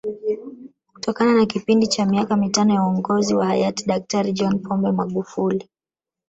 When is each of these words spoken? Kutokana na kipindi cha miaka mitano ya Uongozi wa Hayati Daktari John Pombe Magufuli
Kutokana 0.93 1.33
na 1.33 1.45
kipindi 1.45 1.87
cha 1.87 2.05
miaka 2.05 2.35
mitano 2.37 2.73
ya 2.73 2.83
Uongozi 2.83 3.35
wa 3.35 3.45
Hayati 3.45 3.85
Daktari 3.87 4.33
John 4.33 4.59
Pombe 4.59 4.91
Magufuli 4.91 5.67